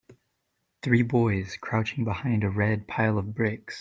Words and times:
Three 0.81 1.03
boys 1.03 1.57
crouching 1.57 2.03
behind 2.05 2.43
a 2.43 2.49
red 2.49 2.87
pile 2.87 3.19
of 3.19 3.35
bricks. 3.35 3.69